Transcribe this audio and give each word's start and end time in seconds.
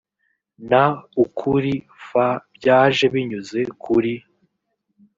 n 0.69 0.71
ukuri 1.23 1.73
f 2.03 2.07
byaje 2.55 3.05
binyuze 3.13 3.59
kuri 3.83 4.13